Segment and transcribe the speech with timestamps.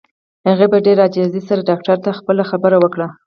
[0.49, 3.07] هغې په ډېره عاجزۍ سره ډاکټر ته خپله خبره وکړه.